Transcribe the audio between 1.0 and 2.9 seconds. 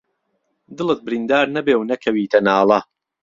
بریندار نهبێ و نهکهویته ناڵه